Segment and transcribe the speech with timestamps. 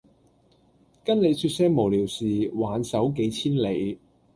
[1.05, 3.99] 與你說些無聊事挽手幾千里